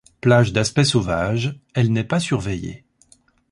Plage 0.19 0.51
d'aspect 0.51 0.83
sauvage, 0.83 1.59
elle 1.75 1.93
n'est 1.93 2.03
pas 2.03 2.19
surveillée. 2.19 2.85